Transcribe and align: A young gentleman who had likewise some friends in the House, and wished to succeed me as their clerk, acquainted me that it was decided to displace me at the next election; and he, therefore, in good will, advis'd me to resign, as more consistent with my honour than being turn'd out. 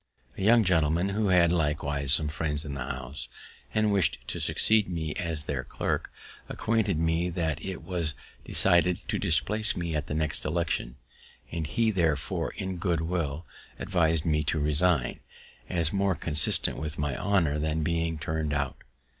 A 0.35 0.41
young 0.41 0.63
gentleman 0.63 1.09
who 1.09 1.27
had 1.27 1.53
likewise 1.53 2.11
some 2.11 2.27
friends 2.27 2.65
in 2.65 2.73
the 2.73 2.83
House, 2.83 3.29
and 3.71 3.91
wished 3.93 4.17
to 4.29 4.39
succeed 4.39 4.89
me 4.89 5.13
as 5.13 5.45
their 5.45 5.63
clerk, 5.63 6.11
acquainted 6.49 6.97
me 6.97 7.29
that 7.29 7.63
it 7.63 7.83
was 7.83 8.15
decided 8.43 8.95
to 8.95 9.19
displace 9.19 9.77
me 9.77 9.95
at 9.95 10.07
the 10.07 10.15
next 10.15 10.43
election; 10.43 10.95
and 11.51 11.67
he, 11.67 11.91
therefore, 11.91 12.49
in 12.55 12.77
good 12.77 13.01
will, 13.01 13.45
advis'd 13.79 14.25
me 14.25 14.43
to 14.45 14.57
resign, 14.57 15.19
as 15.69 15.93
more 15.93 16.15
consistent 16.15 16.79
with 16.79 16.97
my 16.97 17.15
honour 17.15 17.59
than 17.59 17.83
being 17.83 18.17
turn'd 18.17 18.55
out. 18.55 18.81